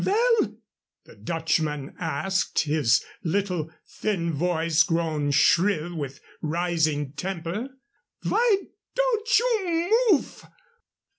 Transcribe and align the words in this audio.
"Vell," 0.03 0.57
the 1.05 1.15
Dutchman 1.15 1.93
asked, 1.99 2.61
his 2.61 3.05
little, 3.23 3.71
thin 3.87 4.33
voice 4.33 4.81
grown 4.81 5.29
shrill 5.29 5.95
with 5.95 6.19
rising 6.41 7.13
temper, 7.13 7.69
"vy 8.23 8.61
don't 8.95 9.39
you 9.39 10.07
moofe? 10.11 10.47